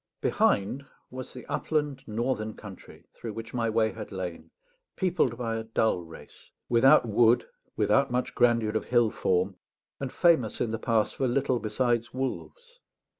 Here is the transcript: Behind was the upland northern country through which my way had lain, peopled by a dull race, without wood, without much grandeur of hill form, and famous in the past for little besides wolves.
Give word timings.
Behind 0.19 0.83
was 1.11 1.31
the 1.31 1.45
upland 1.45 2.07
northern 2.07 2.55
country 2.55 3.05
through 3.13 3.33
which 3.33 3.53
my 3.53 3.69
way 3.69 3.91
had 3.91 4.11
lain, 4.11 4.49
peopled 4.95 5.37
by 5.37 5.55
a 5.57 5.63
dull 5.63 6.01
race, 6.03 6.49
without 6.67 7.05
wood, 7.07 7.47
without 7.75 8.09
much 8.09 8.33
grandeur 8.33 8.71
of 8.75 8.85
hill 8.85 9.11
form, 9.11 9.57
and 9.99 10.11
famous 10.11 10.59
in 10.59 10.71
the 10.71 10.79
past 10.79 11.13
for 11.17 11.27
little 11.27 11.59
besides 11.59 12.15
wolves. 12.15 12.79